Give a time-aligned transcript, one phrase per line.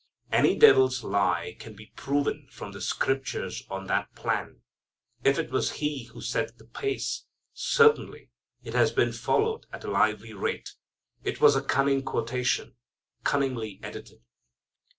[0.31, 4.61] Any devil's lie can be proven from the Scriptures on that plan.
[5.23, 8.31] If it was he who set the pace, certainly
[8.63, 10.73] it has been followed at a lively rate.
[11.23, 12.77] It was a cunning quotation,
[13.23, 14.23] cunningly edited.